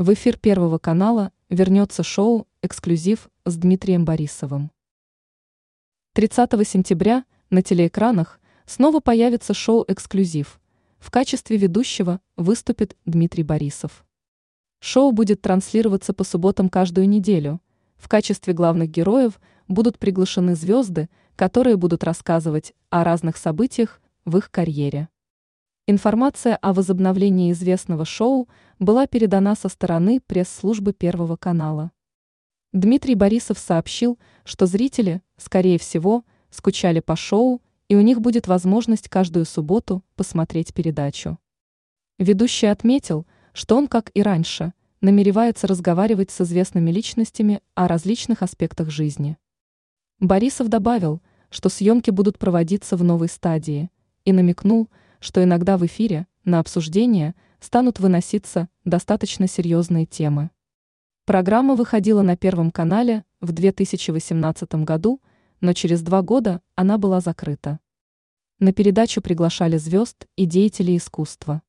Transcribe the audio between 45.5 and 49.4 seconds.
разговаривать с известными личностями о различных аспектах жизни.